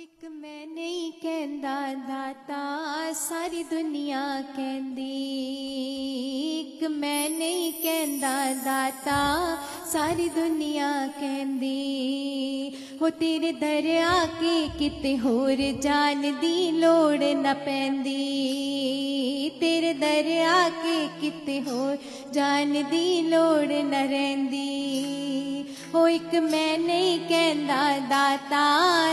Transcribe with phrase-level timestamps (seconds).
[0.00, 1.74] ਇੱਕ ਮੈਂ ਨਹੀਂ ਕਹਿੰਦਾ
[2.08, 4.20] ਦਾਤਾ ਸਾਰੀ ਦੁਨੀਆ
[4.56, 5.08] ਕਹਿੰਦੀ
[6.60, 9.18] ਇੱਕ ਮੈਂ ਨਹੀਂ ਕਹਿੰਦਾ ਦਾਤਾ
[9.92, 18.16] ਸਾਰੀ ਦੁਨੀਆ ਕਹਿੰਦੀ ਹੋ ਤੇਰੇ ਦਰਿਆ ਕੇ ਕਿਤੇ ਹੋਰ ਜਾਣ ਦੀ ਲੋੜ ਨਾ ਪੈਂਦੀ
[19.50, 21.96] तेरे दरिया के किते हो?
[22.34, 28.64] जान दी लोड़ न रही हो एक मैं नहीं कहंदा, दाता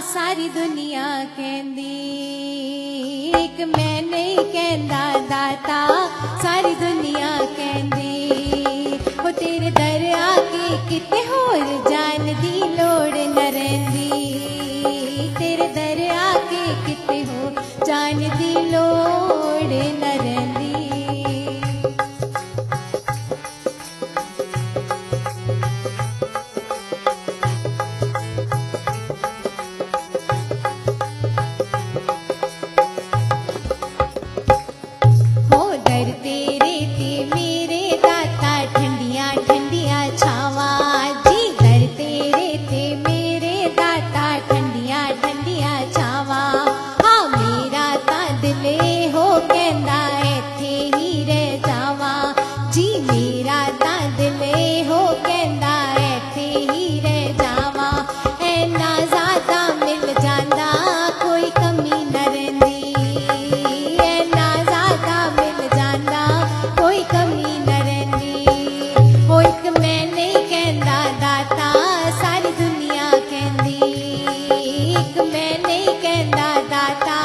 [0.00, 1.90] सारी दुनिया कहंदी।
[3.28, 6.06] एक मैं नहीं कहंदा, दाता
[6.42, 8.14] सारी दुनिया कहंदी।
[9.22, 14.34] हो तेरे दर आके किते होर जान दी लोड़ न रही
[15.28, 17.50] तेरे दर आके किते हो?
[17.86, 20.13] जान दी लोड़ न
[75.66, 77.20] नहीं कहता दाता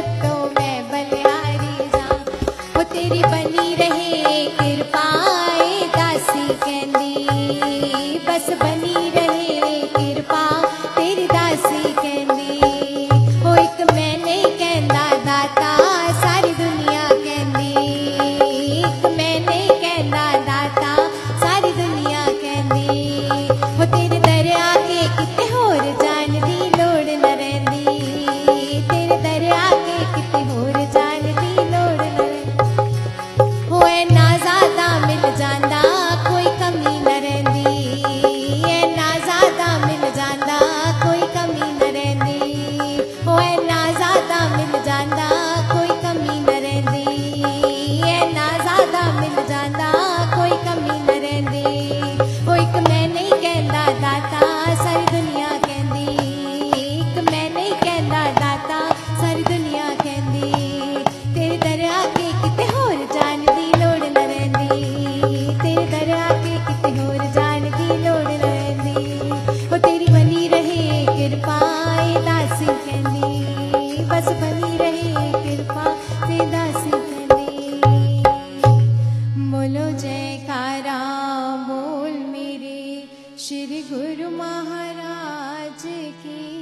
[0.00, 1.88] तो मैं बलिहारी
[3.22, 7.14] बनी रहे कृपाए दासी कहंदी
[8.28, 8.87] बस बनी
[83.48, 85.82] श्री गुरु महाराज
[86.22, 86.57] की